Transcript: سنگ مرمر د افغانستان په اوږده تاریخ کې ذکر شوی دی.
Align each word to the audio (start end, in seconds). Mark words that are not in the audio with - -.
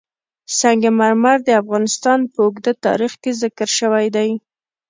سنگ 0.59 0.83
مرمر 0.99 1.37
د 1.47 1.49
افغانستان 1.61 2.19
په 2.31 2.39
اوږده 2.45 2.73
تاریخ 2.85 3.13
کې 3.21 3.31
ذکر 3.41 3.67
شوی 3.79 4.07
دی. 4.15 4.29